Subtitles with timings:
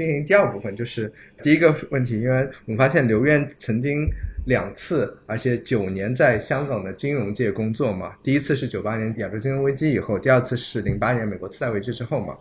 [0.00, 1.12] 进行第二部分，就是
[1.42, 4.08] 第一个问题，因为我们发现刘院曾经
[4.46, 8.14] 两次，而且九年在香港的金融界工作嘛。
[8.22, 12.34] 第一次是九八年亚洲金融危机以后，第二次是零八年美国次贷危机之后嘛，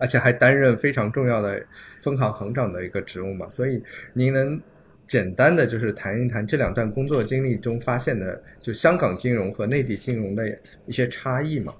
[0.00, 1.64] 而且还担任非常重要的
[2.02, 3.48] 分行行长的一个职务嘛。
[3.48, 3.80] 所以
[4.12, 4.60] 您能
[5.06, 11.72] 简单的就是谈一谈这两段工作经历中发现的，就香港金融和内地金融的一些差异嘛？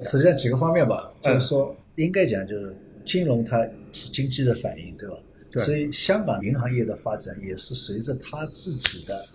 [0.00, 5.16] 实际上几个方面吧，就是说应该讲就是金融它是经济的反应，对吧？
[5.50, 9.26] 对所以香港银行业的发展也是随着它自己的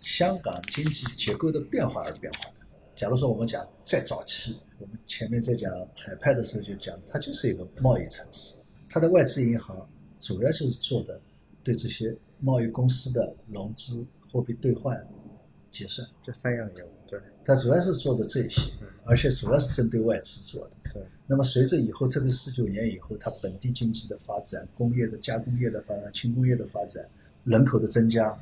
[0.00, 2.54] 香港经济结构的变化而变化的。
[2.94, 8.54] 假如说我们讲再早期，我们前面在讲海派的时候就讲，它就是一个贸易城市，
[8.88, 9.88] 它的外资银行
[10.20, 11.20] 主要就是做的
[11.64, 14.96] 对这些贸易公司的融资、货币兑换、
[15.72, 16.06] 结算。
[16.24, 16.93] 这三样业务，对
[17.44, 18.72] 它主要是做的这些，
[19.04, 20.76] 而且主要是针对外资做的。
[20.92, 21.02] 对。
[21.26, 27.04] 那么随着以后，特别是四九年以后，它本地经济的发展、工业的加工业的发展、轻工业的发展、
[27.44, 28.38] 人口的增加，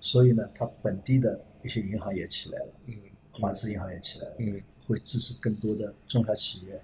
[0.00, 2.94] 所以呢，它本地的一些银行也起来了，嗯
[3.32, 6.80] 华资银行也起来了，嗯会支持更多的中小企业、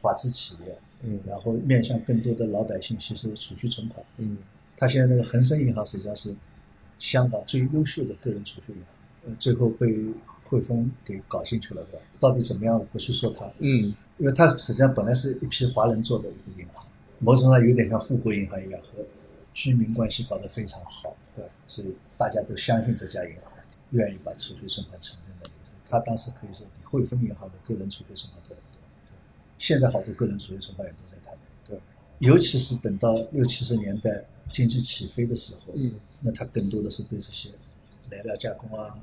[0.00, 4.04] 华资企业，嗯然后面向更多的老百姓吸收储蓄存款。
[4.18, 4.36] 嗯
[4.76, 6.34] 它现在那个恒生银行实际上是
[6.98, 8.86] 香港最优秀的个人储蓄银行，
[9.26, 9.86] 呃，最后被
[10.46, 12.06] 汇丰给搞进去了，对吧？
[12.18, 16.86] 到底怎么样，我不去说它，嗯因为它实际上本来是一批华人做的一个银行，
[17.18, 19.04] 某种上有点像富国银行一样，和
[19.52, 23.52] 居民关系搞得非常好，对，所以大家都相信这家银行，
[23.90, 25.52] 愿意把储蓄存款存在那里。
[25.88, 28.80] 他当时可以说比汇丰银行的个人储蓄存款都要多，
[29.58, 31.40] 现在好多个人储蓄存款也都在他那里。
[31.64, 31.80] 对，
[32.18, 37.50] 尤其是等到六七十年代经济起飞的时候，嗯那他更多的是对这些
[38.10, 38.98] 来料加工啊，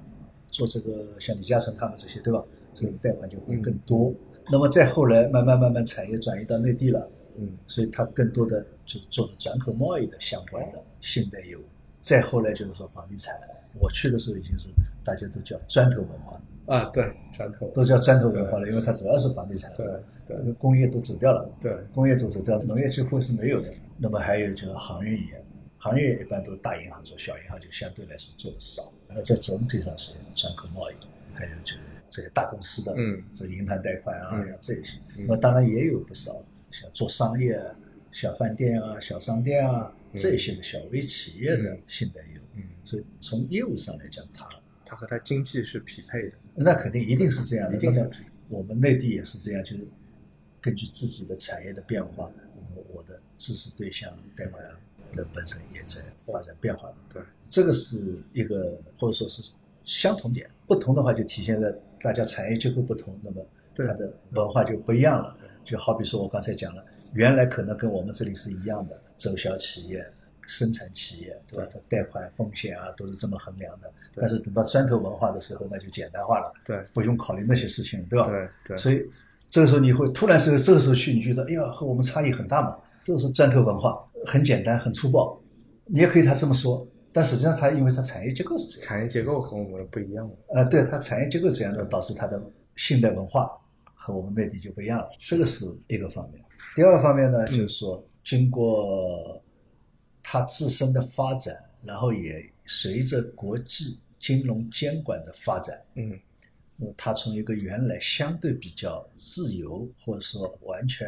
[0.54, 2.44] 做这个像李嘉诚他们这些，对吧？
[2.76, 4.14] 这个贷款就会更多。
[4.52, 7.50] 那么再后来，慢慢慢慢产业转移到内地了，嗯。
[7.66, 11.62] 所以它更多的就做了转口贸易的相关的信贷业务。
[12.02, 13.34] 再后来就是说房地产，
[13.80, 14.68] 我去的时候已经是
[15.04, 19.86] 大家都叫砖头文化，啊，对，砖头，都叫砖头文化了，因为它主要是房地产，对
[20.28, 20.54] 对。
[20.54, 23.70] 工业都走掉了，对，工业都走掉，农业几乎是没有的。
[23.98, 25.44] 那么还有就是航运业，
[25.84, 28.94] 航运业一般都是大银行做，小银行就相对来说做的少。
[29.10, 30.96] 那在总体上是转口贸易，
[31.34, 31.80] 还有就是
[32.10, 34.98] 这些大公司的，嗯这银行贷款啊，嗯像这些。
[35.18, 37.62] 嗯那当然也有不少像做商业、
[38.14, 42.44] 小饭店啊、小商店啊嗯这些的小微企业的嗯信贷业务。
[42.56, 44.48] 嗯，所以从业务上来讲，它
[44.86, 47.78] 它和它经济是匹配的，那肯定一定是这样的。
[47.82, 48.10] 那么
[48.48, 49.86] 我们内地也是这样，就是
[50.62, 52.32] 根据自己的产业的变化，
[52.74, 54.64] 我我的支持对象贷款
[55.14, 56.92] 的本身也在发展变化。
[57.14, 59.42] 对，这个是一个或者说是
[59.84, 63.46] 相同点，不同的话就体现在大家产业结构不同，那么
[63.78, 65.38] 它的文化就不一样了。
[65.64, 70.06] 就好比说我刚才讲了，原来可能跟我们这里是一样的，中小企业。
[70.46, 71.66] 生产企业对吧？
[71.72, 78.28] 它贷款风险啊都是这么衡量的，但是等到砖头文化的时候，那就简单化了，对不用考虑那些事情，对吧？
[78.28, 79.10] 对对，所以
[79.50, 85.40] 这个时候你会突然是这个时候去，你觉得哎呀和我们差异很大嘛，都是砖头文化，很简单很粗暴，
[85.86, 90.28] 你也可以他这么说，但实际上他因为他产业结构是这样，产业结构和我们不一样。
[90.28, 92.42] 了，呃，对它产业结构这样的，导致它的
[92.76, 93.50] 信贷文化
[93.94, 96.44] 和我们内地就不一样了，这个是一个方面。
[96.76, 99.42] 第二个方面呢，就是说经过
[100.22, 106.18] 它自身的发展，然后也随着国际金融监管的发展，嗯
[106.98, 111.08] 它从一个原来相对比较自由，或者说完全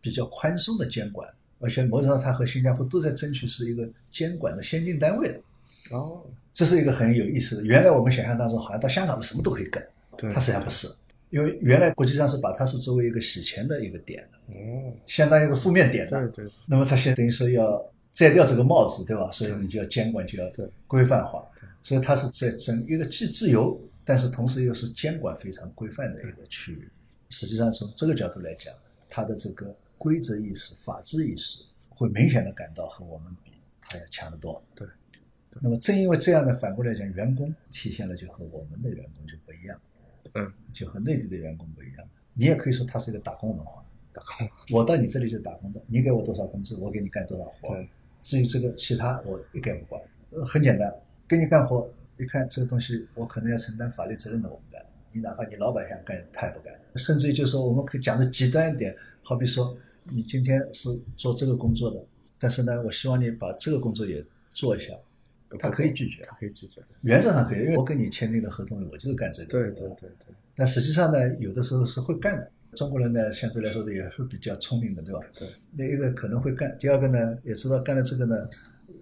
[0.00, 1.28] 比较宽松的监管，
[1.60, 5.40] 而且某种上它和新加坡都在争取是一个监管的先进单位的，
[5.90, 7.62] 哦，这是一个很有意思的。
[7.62, 9.82] 原来我们想象当中好像到香港什么都可以干，
[10.32, 10.88] 它实际上不是，
[11.30, 16.28] 因为原来国际上是把它是作为一个洗钱的一个点的，哦，相当于一个负面点的。
[16.28, 19.30] 对对那么它现在等于说要摘掉这个帽子，对吧？
[19.32, 21.44] 所以你就要监管，就要对规范化。
[21.82, 26.88] 所以它是在争一个既自由，但是同时又是监管非常规范的一个区域。
[27.30, 28.74] 实际上从这个角度来讲，
[29.08, 34.62] 它的这个规则意识、法治意识会明显的感到和我们比，它要强得多。
[34.74, 34.86] 对。
[35.60, 39.80] 那么正因为这样呢，反过来讲，员工体现了就和我们的员工就不一样，
[40.34, 42.08] 嗯，就和内地的员工不一样。
[42.34, 43.84] 你也可以说它是一个打工文化。
[44.12, 47.88] 打工，我到你这里就打工的，你给我多少工资，我给你干多少活对。
[48.20, 50.02] 至于这个其他，我一概不管。
[50.30, 50.92] 呃，很简单，
[51.28, 54.84] 给你干活，一看这个东西，我可能要承担法律责任的，我不干。
[55.12, 56.72] 你哪怕你老板想干，他也不干。
[56.96, 62.04] 甚至于就是说，我们可以讲的极端一点，好比说，你今天是做这个工作的，
[62.38, 64.92] 但是呢，我希望你把这个工作也做一下，
[65.58, 69.48] 他可以拒绝，他可以拒绝，原则上可以，因为我跟你签订的合同，我就是干这个。
[69.50, 72.50] 对对对对，但实际上呢，有的时候是会干的。
[72.74, 75.20] 中国人呢，相对来说也是比较聪明的，对吧？
[75.38, 75.48] 对。
[75.76, 78.48] 那一个可能会干，第二个呢，也知道干了这个呢，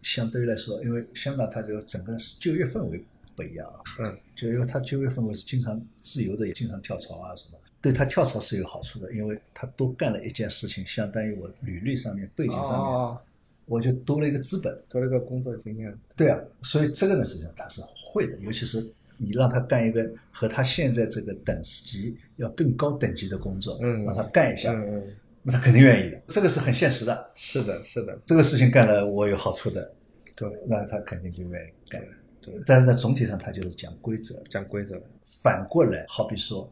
[0.02, 3.02] 相对来说，因为香港它这个整个就业氛围
[3.36, 3.80] 不一样啊。
[4.00, 4.16] 嗯。
[4.34, 7.58] 就因为它就业氛围是经常自由的，也经常跳槽啊什么。
[7.80, 13.18] 对他跳槽是有好处的，因为他多干了一件事情，相当于我履历上面、背景上面，哦，
[13.64, 14.72] 我就多了一个资本。
[14.88, 15.92] 多了一个工作经验。
[16.16, 25.02] 对啊，所以这个呢，实际上他是会的，尤其是你让他干一个和他现在这个等级要更高等级的工作，嗯让他干一下，嗯嗯，
[25.42, 26.22] 那他肯定愿意的。
[26.28, 29.92] 这个是很现实的，是的，是的，这个事情干了我有好处的，
[30.36, 32.02] 对那他肯定就愿意干。
[32.40, 34.42] 对，但是在，总体上他就是讲规则。
[34.48, 35.00] 讲规则。
[35.22, 36.68] 反过来，好比说，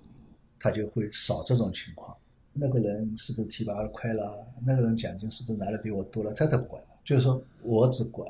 [0.58, 2.16] 他就会少这种情况。
[2.52, 4.46] 那个人是不是提拔的快了？
[4.66, 6.32] 那个人奖金是不是拿的比我多了？
[6.32, 8.28] 他都不管，就是说我只管，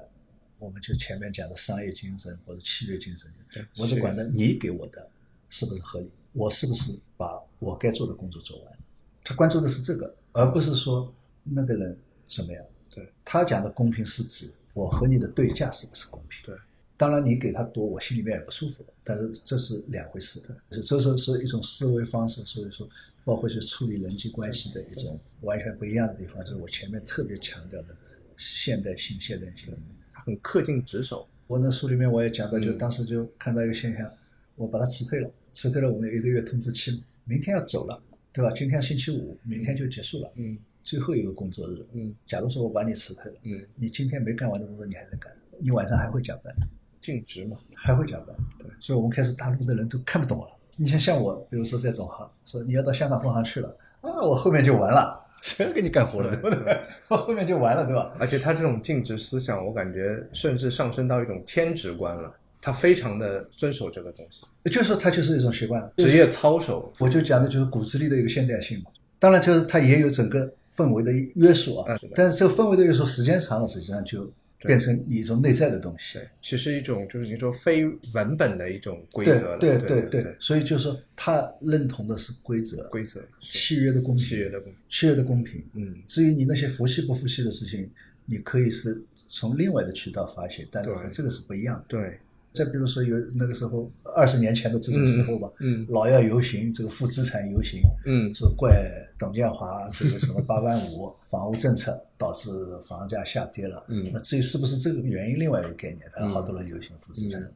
[0.58, 5.08] 我们就前面讲的商业精神或者契约精神，对我只管的你给我的
[5.48, 8.78] 是不是合理，我是不是把我该做的工作做完。
[9.24, 11.12] 他关注的是这个，而不是说
[11.44, 11.96] 那个人
[12.26, 12.64] 怎么样。
[12.92, 16.44] 对他讲的公平是指我和你的对价是不是公平。
[16.44, 16.56] 对，
[16.96, 22.88] 当然你给他多，我心里面也不舒服的，但是这是两回事的，这是是一种思维方式，所以说
[23.24, 27.96] 包括去处理人际关系的一种完全不一样的地方，就是我前面特别强调的
[28.36, 29.72] 现代性、现代性。
[30.12, 31.28] 他很恪尽职守。
[31.46, 34.10] 我那书里面我也讲到，就嗯当时就看到一个现象，
[34.56, 38.50] 我把他辞退了，辞退了，我们有一个月通知期，明天要走了，对吧？
[38.54, 41.84] 今天星期五，明天就结束了，嗯最后一个工作日。
[41.92, 46.54] 嗯假如说我把你辞退了，嗯，你今天没干完的工作你还在干，你晚上还会加班。
[47.00, 47.56] 尽职嘛。
[47.74, 50.46] 还会加班，对所以我们开始大陆的人都看不懂了。
[50.76, 56.80] 你像像我，比如说这种哈，说你要到香港分行去了，啊，我后面就完了， 谁要给你干活了，对不对？
[57.08, 58.14] 我后面就完了，对吧？
[58.18, 62.34] 而且他这种尽职思想，我感觉甚至上升到一种天职观了。
[62.60, 66.92] 他非常的遵守这个东西，就是说它就是一种习惯，职业操守。
[66.98, 68.90] 我就讲的就是骨子里的一个现代性嘛。
[69.18, 74.30] 当然，就是它也有整个氛围的约束啊嗯是，但是这个氛围的约束时间长了，实际上就
[74.60, 76.18] 变成你一种内在的东西。
[76.18, 79.58] 对，其实一种就是你说非文本的一种规则了。
[79.58, 84.74] 对对对，所以就是说，他认同的是规则、规则契约的公平、契约的公平。
[84.90, 85.64] 契约的公平。
[85.74, 87.88] 嗯，至于你那些服气不服气的事情，
[88.26, 91.84] 你可以是从另外的渠道发泄，但是这个是不一样的。
[91.88, 92.18] 对，
[92.52, 98.84] 再比如说有那个时候二十年前的这种时候吧，嗯老要游行，这个负资产游行，嗯说怪
[99.18, 102.50] 董建华这个什么八万五 房屋政策导致
[102.82, 103.84] 房价下跌了。
[103.88, 107.52] 嗯那至于是不是这个原因，另外一个概念，但是好多人游行负资产嗯，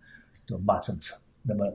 [0.47, 1.17] 就骂政策。
[1.43, 1.67] 那么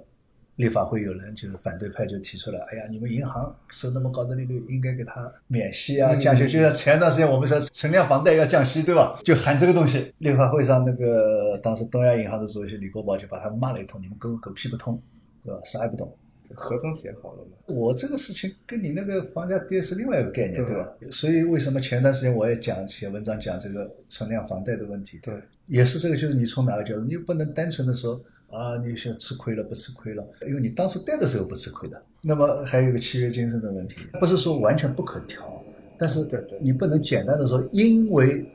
[0.60, 6.46] 立法会有人就是反对派就提出来，哎呀，你们银行收那么高的利率，应该给他免息啊，嗯降息。
[6.50, 9.18] 就像前段时间我们说存量房贷要降息，对吧？
[9.24, 10.14] 就喊这个东西。
[10.18, 15.02] 立法会上那个当时东亚银行的主席李国宝就把他们骂了一通，你们根本狗屁不通，
[15.42, 15.62] 对吧？
[15.64, 16.14] 啥也不懂。
[16.54, 17.52] 合同写好了嘛？
[17.68, 20.90] 我这个事情跟你那个房价跌是另外一个概念，对对吧？
[21.10, 25.34] 所以为什么前段时间我也讲写文章讲这个存量房贷的问题，对，
[25.68, 28.20] 也是这个，就是你从哪个角度，你不能单纯的说
[28.52, 32.02] 啊，你是吃亏了不吃亏了，因为你当初贷的时候不吃亏的。
[32.22, 35.64] 那么还有一个契约精神的问题，不是说完全不可调，
[35.98, 38.46] 但是对对你不能简单的说，因为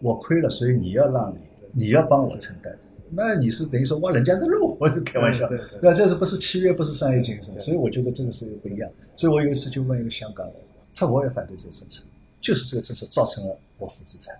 [0.00, 1.34] 我亏了，所以你要让
[1.72, 2.76] 你，你要帮我承担。
[3.10, 5.50] 那你是等于说挖人家的肉，我就开玩笑。
[5.80, 7.58] 那这是不是契约，不是商业精神？
[7.58, 8.90] 所以我觉得这个是不一样。
[9.16, 10.56] 所以我有一次就问一个香港人，
[10.94, 12.04] 他我也反对这个政策，
[12.40, 14.36] 就是这个政策造成了我负资产。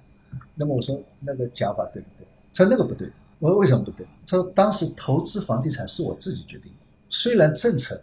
[0.54, 2.26] 那么我说那个讲法对不对？
[2.54, 3.08] 他说那个不对。
[3.38, 4.06] 我说为什么不对？
[4.26, 6.78] 他说当时投资房地产是我自己决定的，
[7.08, 8.00] 虽然政策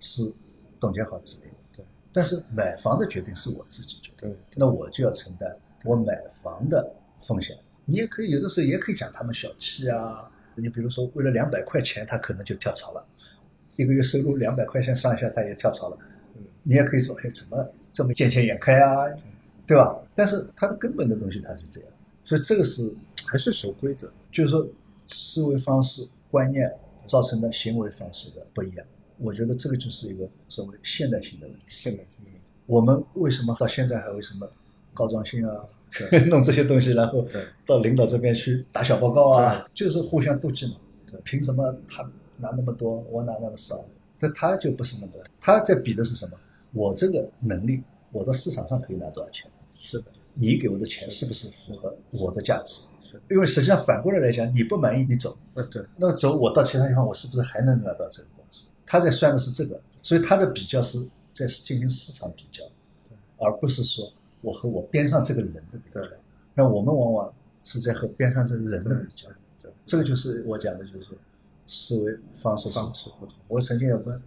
[0.00, 0.32] 是
[0.78, 7.56] 董建华制定的，对，但是买房的决定是我自己决定那我就要承担我买房的风险。
[7.86, 13.04] 你也可以有的时候也可以讲他们小气啊，你比如说为了两百块钱，他可能就跳槽了，
[13.76, 15.98] 一个月收入两百块钱上下，他也跳槽了。
[16.36, 19.04] 嗯你也可以说，哎，怎么这么见钱眼开啊，
[19.66, 19.94] 对吧？
[20.14, 21.90] 但是他的根本的东西他是这样，
[22.24, 22.90] 所以这个是
[23.26, 24.10] 还是守规则。
[24.34, 24.66] 就是说
[25.06, 26.68] 思维方式、观念
[27.06, 28.84] 造成的行为方式的不一样。
[29.18, 31.62] 我觉得这个就是一个所谓现代性的问题。
[31.68, 34.50] 现代性的问题我们为什么到现在还为什么
[34.92, 35.64] 告状信啊，
[36.26, 37.24] 弄这些东西，然后
[37.64, 40.74] 到领导这边去打小报告啊，就是互相妒忌嘛。
[41.22, 42.02] 凭什么他
[42.38, 43.84] 拿那么多，我拿那么少？
[44.18, 46.36] 但他就不是那么，他在比的是什么？
[46.72, 49.48] 我这个能力，我在市场上可以拿多少钱？
[49.76, 52.86] 是的，你给我的钱是不是符合我的价值是？
[53.30, 58.66] 因为实际上反过来来讲，你不满意你走，呃对，那走我到其他地方，我是不是还能拿到这个公司？
[58.86, 60.98] 他在算的是这个，所以他的比较是
[61.32, 62.62] 在进行市场比较，
[63.38, 66.00] 而不是说我和我边上这个人的比较。
[66.54, 69.28] 那我们往往是在和边上这个人的比较，
[69.84, 71.08] 这个就是我讲的，就是
[71.66, 73.34] 思维方式方式不同。
[73.48, 74.20] 我曾经有问，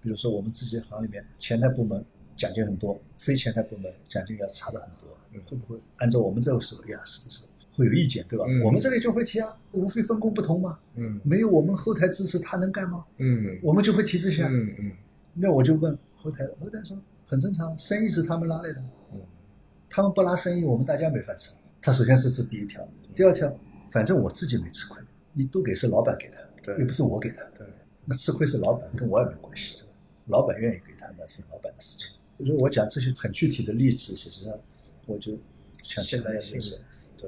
[0.00, 2.04] 比如说我们自己行里面前台部门
[2.36, 7.00] 奖金很多，非前台部门奖金要差的很多嗯，会不会按照我们这个思维呀？
[7.04, 7.46] 是不是
[7.78, 8.44] 会有意见，对吧？
[8.48, 8.60] 嗯。
[8.62, 11.20] 我们这里就会提啊，无非分工不同嘛，嗯。
[11.22, 13.04] 没有我们后台支持，他能干吗？
[13.18, 13.56] 嗯。
[13.62, 14.48] 我们就会提这些啊。
[14.50, 14.92] 嗯嗯。
[15.34, 18.82] 那我就问后台，后台说很正常，生意是他们拉来的，
[19.12, 19.20] 嗯。
[19.88, 21.50] 他们不拉生意，我们大家没法吃。
[21.80, 23.56] 他首先是这第一条，第二条，
[23.88, 25.00] 反正我自己没吃亏，
[25.32, 26.76] 你都给是老板给的，对。
[26.78, 27.64] 又不是我给的，对，
[28.04, 29.78] 那吃亏是老板，跟我也没关系，
[30.26, 32.08] 老板愿意给他那是老板的事情。
[32.38, 34.52] 就是我讲这些很具体的例子，实际上
[35.06, 35.38] 我就
[35.82, 36.78] 想强调就是现代性的对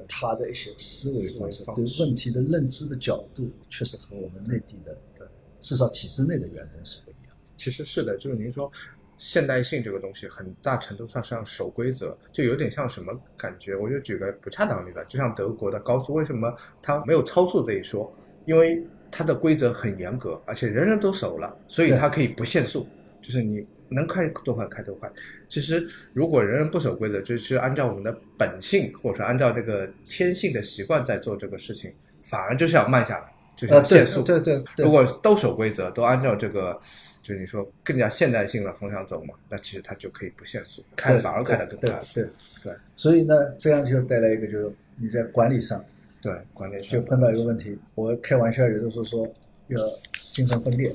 [0.07, 5.27] 他的一些思维方式对问题的认知的角度，确实和我们内地的对
[5.59, 7.35] 至少体制内的员工是不一样。
[7.57, 8.71] 其实是的，就是您说
[9.17, 13.75] 现代性这个东西，很大程度上是要守规则，就有点像什么感觉？
[13.75, 18.11] 我就举个不恰当的例子，就像德国的高速，为什么它没有超速这一说？
[18.47, 22.87] 因为它的规则很严格，而且人人都守了，所以它可以不限速，
[23.21, 25.11] 就是你能开多快开多快。
[25.47, 34.21] 其实如果人人不守规则，就是按照我们的本性，或者说按照这个天性的习惯在做这个事情，反而就是要慢下来，就是要限速。
[34.21, 36.79] 对对对，如果都守规则，都按照这个，
[37.21, 41.99] 就你说更加现代性的方向走嘛，那其实它就可以不限速，开反而开得更对快。
[42.13, 42.23] 对
[42.63, 45.83] 对所以呢，这样就带来一个就是你在管理上
[46.21, 49.27] 对，管理就碰到一个问题，我开玩笑有的时候说
[49.75, 50.91] 要精神分裂，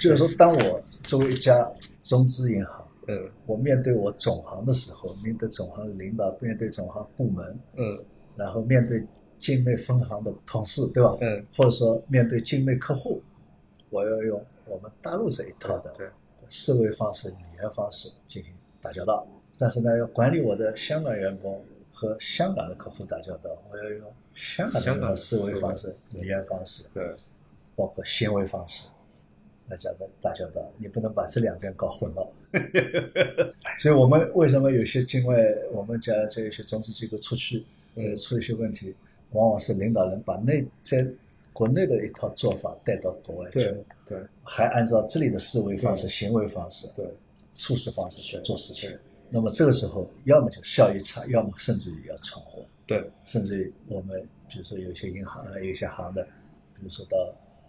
[0.00, 1.70] 就是说当我作为一家
[2.02, 7.98] 中资银行，嗯我面对我总行的时候，面对总行领导，面对总行部门，嗯
[8.36, 9.06] 然后面对
[9.38, 11.16] 境内分行的同事，对吧？
[11.20, 13.22] 嗯，或者说面对境内客户，
[13.90, 15.92] 我要用我们大陆这一套的，
[16.48, 19.26] 思维方式、语言方式进行打交道。
[19.56, 27.14] 但是呢，要管理我的香港员工和香港的客户打交道，我要用香港的思维方式、语言方式，对，
[27.76, 28.88] 包括行为方式
[29.68, 32.32] 来讲的打交道，你不能把这两边搞混了。
[33.78, 35.36] 所以我们为什么有些境外
[35.72, 37.64] 我们讲这些中资机构出去，
[37.94, 38.94] 呃，嗯出一些问题，
[39.30, 41.06] 往往是领导人把内在
[41.52, 47.04] 国内的一套做法带到国外去对，对还按照这里的思维方式、行为方式、对
[47.54, 48.96] 处事方式去做事情。
[49.30, 52.62] 那么这个时候，要么就效益差，要么甚至于要闯祸。
[52.86, 56.22] 对，甚至于我们比如说有些银行啊，有些行的，
[56.74, 57.16] 比如说到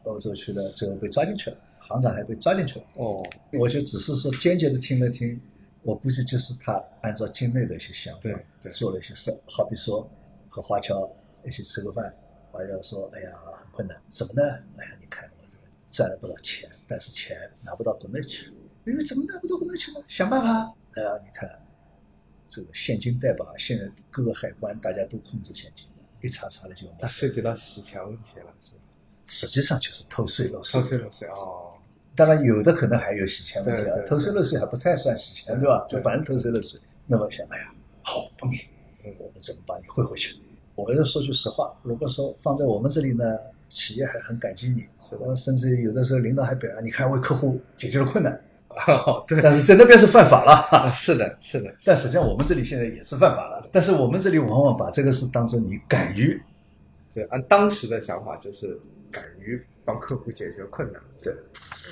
[0.06, 2.86] 欧洲去的，最后被抓进去了，行长还被抓进去了。
[2.96, 5.40] 哦，我就只是说间接的听了听，
[5.82, 10.10] 我估计就是他按照境内的一些想法对对做了一些事，好比说
[10.50, 11.10] 和华侨
[11.44, 12.14] 一起吃个饭，
[12.52, 14.42] 华侨说：“哎呀，很困难，怎么呢？
[14.78, 18.52] 哎呀，你看我这个赚了不少钱，但是钱拿不到国内去，
[18.86, 20.00] 因为怎么拿不到国内去呢？
[20.08, 20.74] 想办法。
[20.94, 21.50] 哎呀，你看
[22.48, 25.88] 这个现金贷吧，现在各个海关大家都控制现金，
[26.22, 28.82] 一查查了就它涉及到洗钱问题了，是吧？
[29.28, 30.88] 实际上就是偷税漏税偷。
[30.88, 31.74] 税漏税哦，
[32.16, 35.86] 当然，有的可能还有洗钱问题啊偷税漏税还不太算洗钱，对吧？
[35.90, 36.80] 就反正偷税漏税。
[37.08, 37.66] 那么想，哎呀，
[38.02, 38.56] 好帮你，
[39.04, 40.36] 嗯我们怎么把你汇回去？
[40.76, 43.24] 我要说句实话，如果说放在我们这里呢，
[43.70, 44.84] 企业还很感激你，
[45.20, 48.40] 我甚至有的时候领导还表扬，你看为客户解决了困难，
[48.88, 50.90] 哦，对，但是在那边是犯法了。
[50.92, 56.42] 是的，是的，但实际上我们这里现在也是犯法了，但是我们这里往往把这个事当做你敢于
[57.16, 58.78] 对，按当时的想法就是
[59.10, 61.02] 敢于帮客户解决困难。
[61.24, 61.34] 对，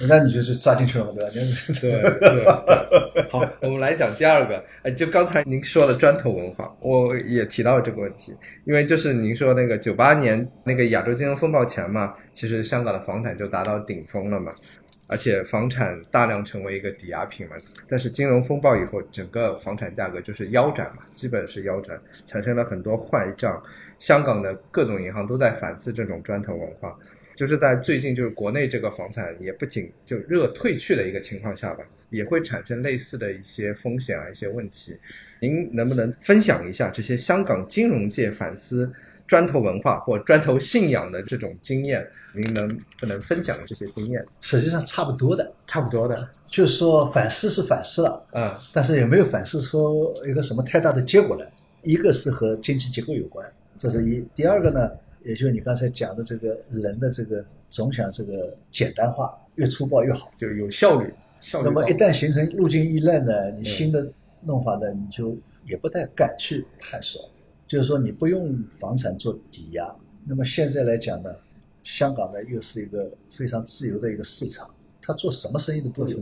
[0.08, 1.32] 那你就是抓进去了嘛，对吧？
[1.80, 14.53] 对对，好，我们来讲第二个，哎，就刚才您说的砖头文化，我也提到这个问题，因为就是您说那个九八年那个亚洲金融风暴前嘛，其实香港的房产就达到顶峰了嘛，
[15.13, 17.55] 而且房产大量成为一个抵押品嘛，
[17.88, 23.62] 但是金融风暴以后，整个房产价格就是腰斩嘛，基本是腰斩，产生了很多坏账，
[24.00, 26.98] 香港的各种银行都在反思这种砖头文化。
[27.36, 34.98] 就是在最近，就是国内这个房产也不仅就热退去的一个情况下吧，也会产生类似的一些风险啊、一些问题。
[35.39, 38.91] 您能不能分享一下这些香港金融界反思
[39.34, 42.08] 砖头文化或砖头信仰的这种经验？
[42.36, 44.24] 您能不能分享这些经验？
[44.42, 51.52] 实际上差不多的，差不多的，就是说反思是反思了，嗯但是也没有反思出一个什么太大的结果来。
[51.82, 53.44] 一个是和经济结构有关，
[53.75, 54.92] 这是一；第二个呢，
[55.24, 60.30] 也就是你刚才讲的这个人的这个总想这个简单化，越粗暴越好。
[60.38, 61.12] 就有效率，
[61.42, 61.66] 效率。
[61.66, 64.08] 那么一旦形成路径依赖呢，你新的
[64.44, 65.36] 弄法呢，你就
[65.66, 67.28] 也不太敢去探索。
[67.74, 69.84] 就是说，你不用房产做抵押。
[70.27, 71.34] 那么现在来讲呢，
[71.82, 74.70] 香港呢又是一个非常自由的一个市场，
[75.01, 76.20] 它做什么生意的都有。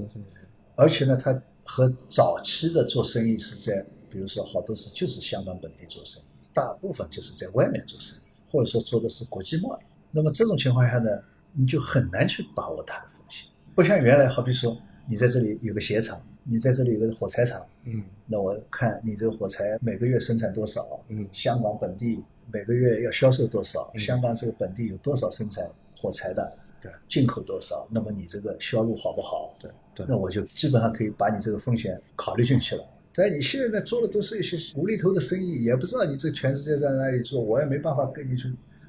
[0.78, 9.84] 而且呢，它和早期的做生意是在，比如说好多是就是香港本地做生意，大部分就是在外面做生意，或者说做的是国际贸易。
[10.10, 11.10] 那么这种情况下呢，
[11.52, 13.46] 你就很难去把握它的风险。
[13.76, 29.56] 不像原来，好比说你在这里有个鞋厂，你在这里有个火柴厂，嗯那我看你这个火柴每个月生产多少，嗯香港本地每个月要销售多少，嗯香港这个本地有多少生产火柴的，对，进口多少，那么你这个销路好不好？
[29.60, 32.84] 对对那我就基本上可以把你这个风险考虑进去了。
[33.14, 38.48] 但你现在做的都是一些无厘头的生意，也不知道你这全世界在哪里做，我也没办法跟你去，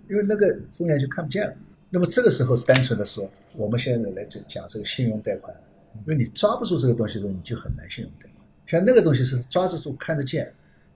[0.09, 1.54] 因为那个风险就看不见了。
[1.90, 5.54] 那么这个时候，单纯的说，我们现在来讲讲这个信用贷款，
[6.01, 8.47] 因为你抓不住这个东西的时候，你就很难信用贷款。
[8.67, 10.53] 像那个东西是抓得住、看得见，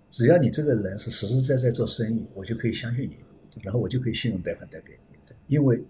[0.08, 3.16] 只要你这个人是实实在在做生意，我就可以相信你，
[3.62, 5.82] 然后我就可以信用贷款贷给你，因为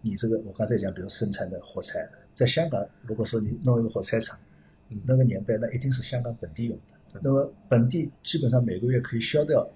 [0.00, 4.38] 你这个我刚才讲，比如生产的火柴，在香港，如果说你弄一个火柴厂，
[4.88, 9.68] 嗯那个年代那一定是香港本地用的，那么本地基本上每个月可以销掉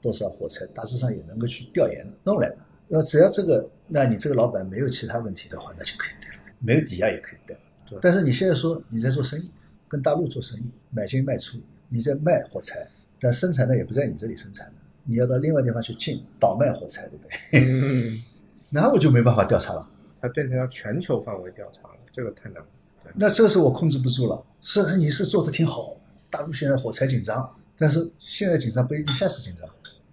[0.00, 2.54] 多少火柴，大致上也能够去调研弄来。
[2.86, 7.54] 那只要这个，那你这个老板没有其他问题的话，那就可以贷了，没有抵押也可以贷
[7.88, 7.98] 对。
[8.00, 9.50] 但是你现在说你在做生意，
[9.86, 12.86] 跟大陆做生意，买进卖出，你在卖火柴，
[13.20, 17.64] 但生产呢也不在你这里生产的，你要到另外地方去进倒卖火柴，对不对？
[17.64, 18.22] 嗯，
[18.70, 19.88] 那我就没办法调查了。
[20.20, 22.66] 它变成要全球范围调查了，这个太难了。
[23.14, 24.42] 那这个时候我控制不住了。
[24.60, 25.96] 是你是做的挺好，
[26.28, 29.68] 大陆现在火柴紧张，但是现在紧张不一定下次紧张，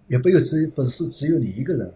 [0.06, 1.92] 也不有只不是只有你一个人，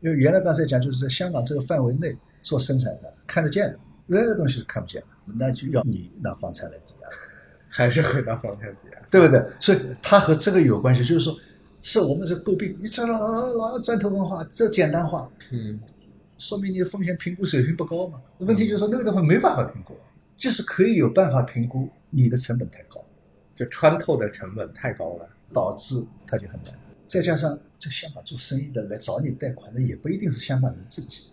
[0.00, 3.78] 因为原来刚才讲就是在香港这个范围内做生产的看得见的，
[4.10, 5.06] 那个东西是看不见的，
[5.38, 7.08] 那就要你拿房产来抵押，
[7.70, 8.98] 还是回到房产抵押。
[9.10, 9.44] 对不对？
[9.60, 11.36] 所以它和这个有关系，就是说，
[11.82, 15.78] 是我们这诟病你这老老砖头文化，这简单化，嗯
[16.36, 18.20] 说明你的风险评估水平不高嘛。
[18.38, 19.96] 问题就是说那个地方没办法评估，
[20.36, 23.04] 即使可以有办法评估，你的成本太高。
[23.54, 25.28] 就穿透的成本太高了。
[25.52, 26.72] 导致它就很难。
[27.08, 31.24] 再加上在香港做生意的来找你贷款的也不一定是香港人自己，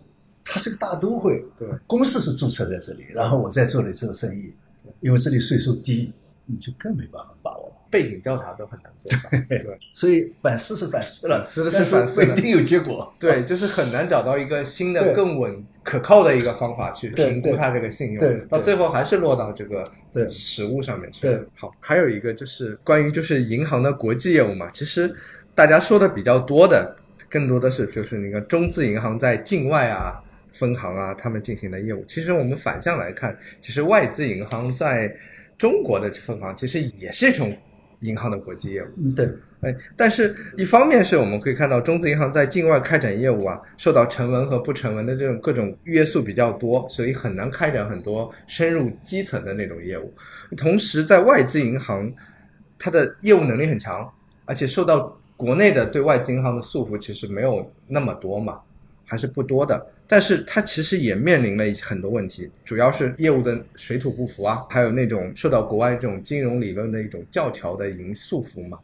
[0.48, 4.52] 它是个大都会，对，公司是注册在这里，然后我在这里做生意，
[5.00, 6.10] 因为这里税收低，
[6.46, 7.74] 你就更没办法把握了。
[7.90, 9.38] 背景调查都很难做到。
[9.48, 13.10] 对所以反思是反思了，反思是反思一定有结果。
[13.18, 19.82] 对，就是很难找到一个新的、更稳、可靠的一个方法去评估它这个信用，对对到最后还是落到这个
[20.12, 21.22] 对实物上面去。
[21.22, 25.14] 对，好，还有一个就是关于就是银行的国际业务嘛，其实
[25.54, 26.94] 大家说的比较多的，
[27.30, 30.22] 更多的是就是那个中资银行在境外啊。
[30.52, 35.14] 分行啊，他们进行的业务，其实我们反向来看，其实外资银行在
[35.56, 37.56] 中国的分行其实也是一种
[38.00, 38.86] 银行的国际业务。
[38.96, 39.28] 嗯，对，
[39.60, 50.14] 哎，但是一方面是我们可以看到中资银行在境外开展业务啊，受到成文和不成文的这种各种约束比较多，所以很难开展很多深入基层的那种业务。
[50.56, 52.12] 同时，在外资银行，
[52.78, 54.08] 它的业务能力很强，
[54.44, 58.60] 而且受到国内的对外资银行的束缚其实没有那么多嘛，
[59.08, 59.84] 还是不多的。
[60.06, 68.78] 但是它其实也面临了很多问题，主要是业务的水土不服啊，还有那种受到国外这种金融理论的一种教条的影束缚嘛。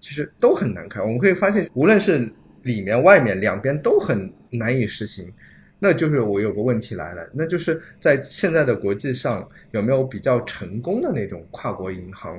[0.00, 1.02] 其实都很难看。
[1.02, 2.28] 我们可以发现，无论是
[2.62, 5.32] 里面外面两边都很难以实行。
[5.78, 12.36] 那就是我有个问题来了，那就是在现在的国际上有没有比较成功的那种跨国银行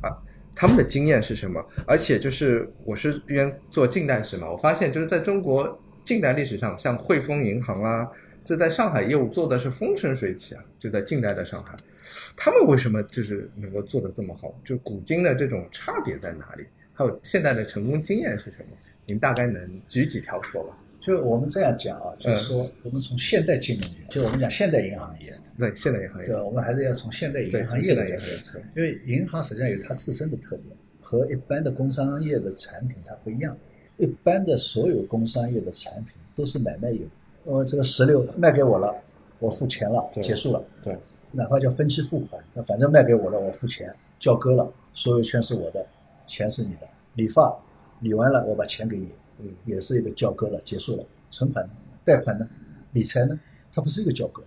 [0.00, 0.14] 啊？
[0.54, 1.64] 他们的经验是什么？
[1.86, 8.10] 而且就是我是因为做近代史嘛，我发现就是在中国近代历史上，像汇丰银行啊，
[8.44, 11.74] 这在上海业务做的是风生水起啊，就在近代的上海，
[12.36, 14.54] 他们为什么就是能够做得这么好？
[14.64, 16.64] 就古今的这种差别在哪里？
[16.92, 18.76] 还有现在的成功经验是什么？
[19.06, 20.76] 您大概能举几条说吧？
[21.00, 30.68] 就我们这样讲啊，就是说我们从现代金融业，就我们讲现代银行业，对，现代银行业对，，我们还是要从现代银，行业现代银的角度行业，因为银行实际上有它自身的特点，
[31.00, 33.56] 和一般的工商业的产品它不一样。
[33.96, 37.08] 一般的所有工商业的产品都是买卖业务，
[37.44, 38.94] 我这个石榴卖给我了，
[39.38, 40.62] 我付钱了，结束了。
[40.82, 40.96] 对，
[41.32, 45.86] 哪怕叫分期付款，那反正卖给我了，我付钱，交割了，所有权是我的，
[46.26, 46.88] 钱是你的。
[47.14, 47.56] 理发
[48.00, 51.04] 理完了，我把钱给你，嗯，也是一个交割了，结束了。
[51.30, 51.72] 存款呢？
[52.04, 52.48] 贷款呢？
[52.92, 53.38] 理财呢？
[53.72, 54.42] 它不是一个交割。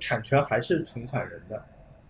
[0.00, 1.62] 产权还是存款人的，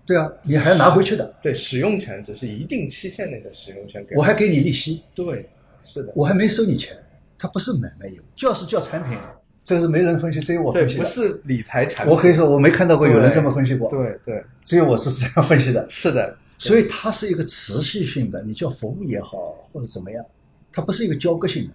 [0.07, 5.49] 对啊，你还要拿回去的，对，使用权只是一定期限内的使用权给我还给你利息，对，
[5.85, 6.97] 是的，我还没收你钱，
[7.38, 9.18] 它不是买卖业务，叫是叫产品，
[9.64, 11.05] 这个是没人分析，只有我分，析的。
[11.05, 15.85] 不是理财产品，我可以说我没看到过有人这么分析过，对对，只有我是这样分析的。
[15.88, 20.25] 是的，所以它是一个持续性的，你叫服务也好或者怎么样，
[20.73, 21.71] 它不是一个交割性的，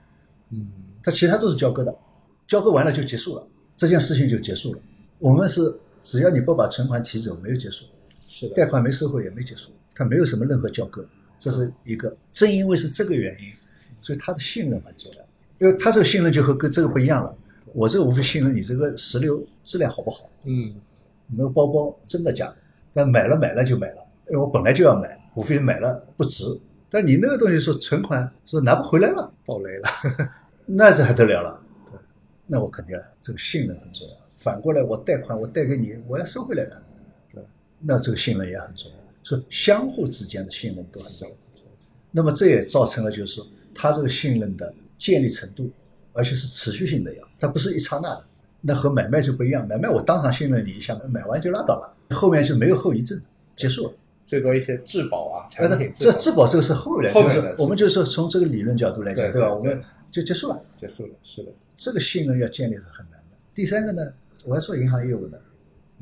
[0.52, 0.70] 嗯，
[1.04, 1.96] 它其他都是交割的，
[2.48, 4.80] 交割完了就结束了，这件事情就结束了。
[5.20, 7.86] 我们是只要你不把存款提走，没有结束，
[8.28, 11.06] 是的，贷款没收回也没结束，它没有什么任何交割，
[11.40, 12.16] 这是一个。
[12.32, 13.48] 正因为是这个原因，
[14.02, 15.20] 所以他的信任很重要，
[15.60, 17.36] 因为他这个信任就和跟这个不一样了。
[17.74, 20.74] 我这个无非信任你这个石榴质量好不好，嗯，
[21.28, 22.56] 你那个包包真的假的，
[22.94, 23.98] 但买了买了就买了，
[24.30, 26.46] 因为我本来就要买，无非买了不值。
[26.90, 29.90] 但你那个东西说存款说拿不回来了，爆雷了。
[30.66, 31.62] 那这还得了了？
[31.92, 32.00] 对
[32.46, 34.14] 那我肯定这个信任很重要。
[34.32, 36.82] 反过来，我贷款我贷给你，我要收回来的，
[37.34, 37.44] 对，
[37.80, 38.98] 那这个信任也很重要。
[39.22, 41.36] 所以相互之间的信任都很重要。
[42.12, 43.46] 那么这也造成了就是说，
[43.78, 45.72] 他这个信任的建立程度，
[46.12, 48.24] 而且是持续性的要，它不是一刹那的。
[48.60, 53.22] 那和买卖就不一样，买卖我当场信任你一下，买完就拉倒了，后面就没有后遗症，
[53.56, 53.94] 结束了。
[54.26, 59.32] 最多一些质保啊，哎，产品这质保这个是后来，后面的就是我们就是说从这个理论角度来讲，吧？
[59.32, 60.60] 对吧我们就结束了。
[60.76, 63.38] 结束了，是的，这个信任要建立是很难的。
[63.54, 64.12] 第三个呢，
[64.46, 65.38] 我要做银行业务呢，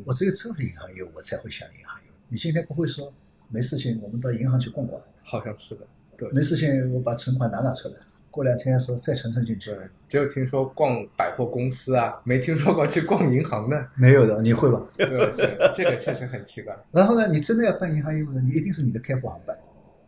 [0.06, 2.14] 我只有做了银行业务，我才会想银行业务。
[2.30, 3.14] 你今天不会说
[3.50, 5.82] 没事情，我们到银行去逛逛，好像是的，
[6.18, 7.96] 对没事情我把存款拿拿出来，
[8.32, 14.82] 过两天说再存存进去对，，只有听说逛百货公司啊，没听说过去逛银行的，没有的，你会吧？
[14.98, 16.76] 对对，这个确实很奇怪。
[16.92, 19.58] 然后呢，你真的要办银行业务的，你一定是你的开户行办，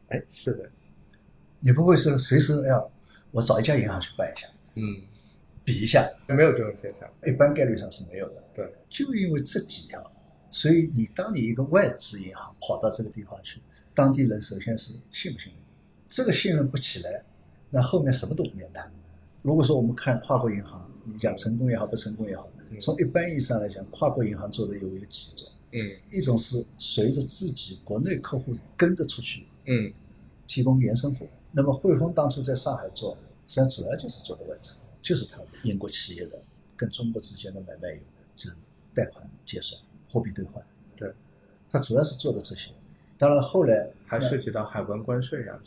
[0.09, 0.69] 哎，是的，
[1.59, 2.91] 你不会是随时要
[3.31, 4.83] 我找一家银行去办一下，嗯，
[5.63, 8.43] 比一下，没有这种现象，一般概率上是没有的。
[8.53, 10.11] 对，就因为这几条，
[10.49, 13.61] 所以你当你一个外资银行跑到这个地方去，
[13.93, 15.61] 当地人首先是信不信任，
[16.09, 17.23] 这个信任不起来，
[17.69, 18.91] 那后面什么都不免谈。
[19.41, 25.79] 如果说我们看跨国银行，你讲成功也好，不成功也好，嗯从一般意义上来讲，跨国银行做的有有几种，嗯
[26.11, 29.93] 一种是随着自己国内客户跟着出去嗯
[30.47, 31.29] 提供延伸服务。
[31.51, 33.17] 那么汇丰当初在上海做，
[33.47, 36.37] 实际上主要就是做的外资，就是他英国企业的
[36.75, 38.01] 跟中国之间的买卖业务，
[38.35, 38.55] 就是
[38.93, 40.63] 贷款结算、货币兑换。
[40.95, 41.11] 对，
[41.71, 42.71] 他主要是做的这些。
[43.17, 45.57] 当然后来还涉及到海关关税啊。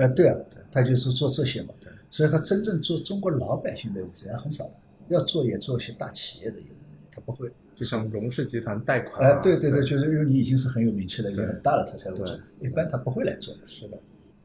[0.00, 1.74] 呃，对啊对，他就是做这些嘛。
[1.80, 4.72] 对，所以他真正做中国老百姓的业务，实际上很少的。
[5.08, 6.76] 要做也做一些大企业的业务，
[7.12, 7.50] 他不会。
[7.74, 12.38] 就像荣氏集团贷款哎、啊，对对对，就是因为你已经是很有名气了，已经很大了，他才会做。
[12.60, 13.60] 一般他不会来做的。
[13.66, 13.98] 是的，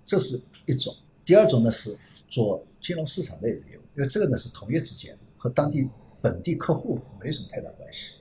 [0.04, 0.94] 这是一种。
[1.24, 1.96] 第二种呢是
[2.28, 5.88] 做金融市场类的业务，因为这个呢是同业之间和当地
[6.22, 8.15] 本地客户没什么太大关系。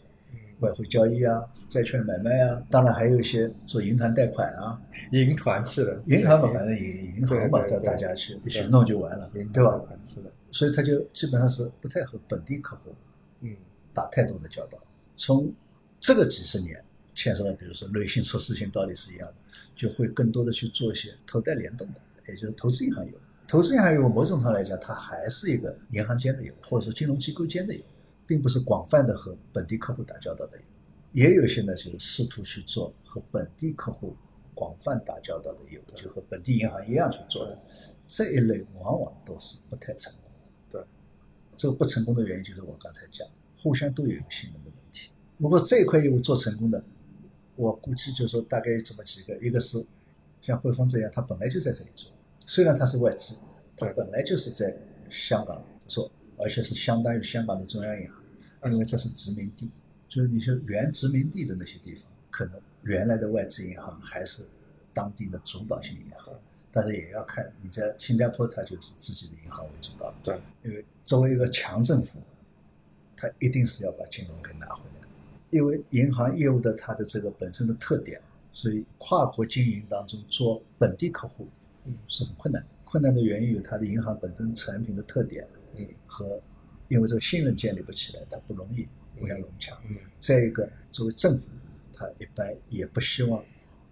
[0.65, 4.81] 嗯，外汇交易啊，债券买卖啊，当然还有一些做银团贷款啊，
[5.13, 12.95] 银团是的，银行嘛，反正银银行嘛，叫大家去一起弄就完了对吧是的，所以他就基本上是不太和本地客户
[13.41, 13.55] 嗯
[13.93, 14.79] 打太多的交道。
[15.17, 15.53] 从
[16.01, 16.83] 这个几十年
[17.15, 19.35] 牵涉到，比如说瑞信出事情道理是一样的，
[19.77, 23.15] 就会更多的去做一些投贷联动的，也就是投资银行业务。
[23.47, 27.85] 投资银行业务某种上来讲，它还是一个银行间的业务，或者说金融机构间的业务，
[28.27, 30.59] 并不是广泛的和本地客户打交道的。
[31.13, 34.17] 也有些呢，就是试图去做和本地客户
[34.53, 37.57] 广泛打交道的业务，就和本地银行一样去做的。
[38.07, 40.51] 这一类往往都是不太成功的。
[40.69, 40.85] 对，
[41.57, 45.11] 这个不成功的原因就是我刚才讲，互相都有信任的问题。
[45.39, 46.83] 如果这一块业务做成功的，
[47.57, 49.85] 我估计就是说大概有这么几个，一个是
[50.43, 52.11] 像汇丰这样，它本来就在这里做，
[52.45, 53.39] 虽然它是外资，
[53.77, 54.77] 它本来就是在
[55.09, 59.71] 香港做，而且是相当于香港的中央银行，因为这是殖民地，
[60.09, 64.43] 就是你说原殖民地的那些地方，可能原来的外资银行还是
[64.93, 66.35] 当地的主导性银行，
[66.73, 70.15] 但是也要看你在新加坡，它就是自己的银行为主导的。
[70.23, 72.21] 对，因为作为一个强政府，
[73.17, 75.07] 它一定是要把金融给拿回来。
[75.51, 78.21] 因为银行业务的它的这个本身的特点，
[78.53, 81.47] 所以跨国经营当中做本地客户，
[81.85, 82.69] 嗯是很困难的。
[82.85, 86.41] 困难的原因有它的银行本身产品的特点嗯和
[86.89, 88.87] 因为这个信任建立不起来，它不容易
[89.19, 89.79] 互相融洽。
[89.89, 91.51] 嗯再一个，作为政府，
[91.93, 93.45] 它一般也不希望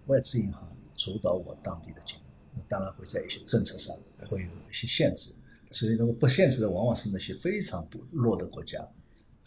[0.07, 5.33] 外资银行主导我当地的金融，那当然会在一些政策上会有一些限制。
[5.71, 8.87] 所以，那个不限制的，往往是那些非常不弱的国家，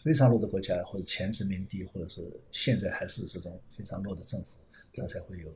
[0.03, 2.21] 非常弱的国家或者前殖民地，或者是
[2.51, 4.57] 现在还是这种非常弱的政府，
[4.93, 5.49] 它才会有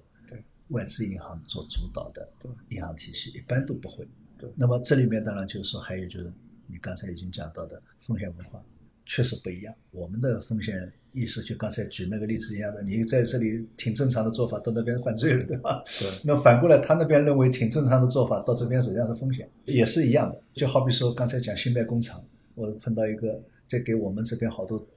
[0.70, 4.08] 外资银行做主导的对银行体系，一般都不会。
[4.38, 6.32] 对那么这里面当然就是说，还有就是
[6.72, 8.64] 你刚才已经讲到的风险文化，
[9.06, 9.76] 确实不一样。
[9.92, 15.84] 我们的风险意识，就刚才举那个例子一样的，你在这里挺正常的做法，到那边犯罪了，对吧？
[16.00, 20.42] 对那反过来，他那边认为挺正常的做法，到这边实际上是风险，也是一样的。
[20.54, 22.24] 就好比说刚才讲信贷工厂，
[22.56, 24.88] 我碰到一个在给我们这边好多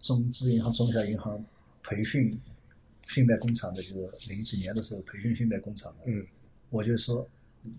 [0.00, 1.42] 中资银行、中小银行
[1.82, 2.38] 培训
[3.04, 6.26] 信贷工厂的，就是零几年的时候培训信贷工厂的，嗯
[6.70, 7.26] 我就说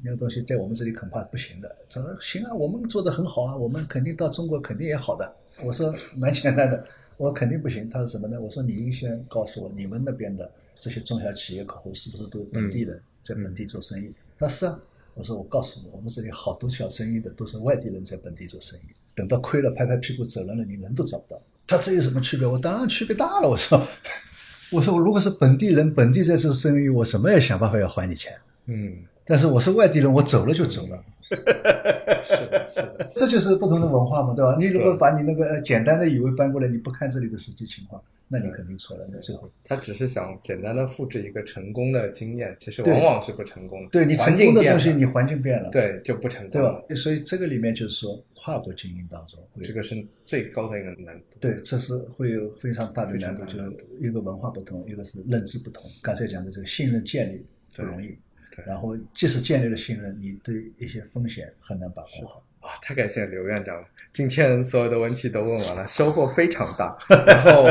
[0.04, 1.76] 那个东西在我们这里恐怕不行的。
[1.90, 5.36] 他说行啊，我们做的很好啊，我们肯定到中国肯定也好的。
[5.64, 6.86] 我说蛮简单的，
[7.18, 7.90] 我肯定不行。
[7.90, 8.40] 他说什么呢？
[8.40, 14.14] 我说你先告诉我，你们那边的这些中小企业客户是不是都是本地人，在本地做生意？
[14.38, 14.80] 他说是啊。
[15.14, 18.84] 我说我告诉你，我们这里好多小生意的都是外地人在本地做生意，
[19.16, 21.42] 等到亏了拍拍屁股走人了，你人都找不到。
[21.66, 22.46] 他这有什么区别？
[22.46, 23.48] 我当然区别大了。
[23.48, 23.82] 我说，
[24.74, 28.34] 我说如果是本地人，本地在做生意，我什么也想办法要还你钱。
[28.66, 31.04] 嗯，但是我是外地人，我走了就走了。
[31.28, 34.56] 是的，是的，这就是不同的文化嘛，对吧？
[34.60, 39.08] 你如果把你那个呃简单的以为搬过来，你不看这里的实际情况，那你肯定错了。
[39.12, 43.90] 那最后，他只是想简单的复制一个成功的经验，其实往往是不成功的。
[43.90, 46.96] 对你成功的东西，你环境变了，对就不成功对吧了。？
[46.96, 51.38] 所以这个里面就是说，跨国经营当中这个是最高的一个难度。
[51.40, 55.84] 对，这是会有非常大的难度，就是一个文化不同，一个是认知不同。
[56.04, 57.44] 刚才讲的这个信任建立
[57.76, 58.18] 不容易，对
[58.66, 62.44] 然后即使建立了信任，你对一些风险很难把控好。
[62.62, 63.88] 哇，太感谢刘院长了！
[64.12, 66.98] 今天所有的问题都问完了，收获非常大。
[67.28, 67.64] 然后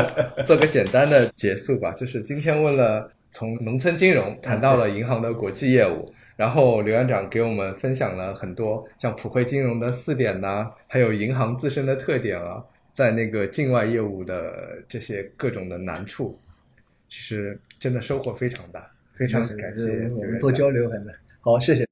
[0.45, 16.39] 做个简单的结束吧，就是今天问了从农村金融谈到了银行的国际业务，然后刘院长给我们分享了很多像普惠金融的四点呐、还有银行自身的特点啊，在那个境外业务的这些各种的难处，
[17.09, 20.39] 其实真的收获非常大，非常感谢我们。
[20.39, 21.83] 多交流，反正好，谢谢。